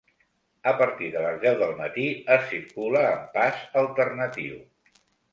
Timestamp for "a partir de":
0.69-1.19